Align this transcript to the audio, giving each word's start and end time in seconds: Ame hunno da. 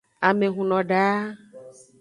Ame 0.27 0.47
hunno 0.55 0.79
da. 0.89 1.05